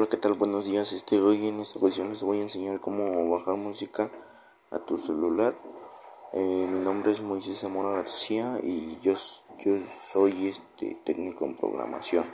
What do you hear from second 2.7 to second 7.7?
cómo bajar música a tu celular. Eh, mi nombre es Moisés